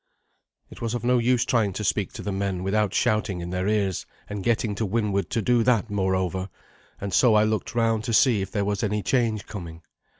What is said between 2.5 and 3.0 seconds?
without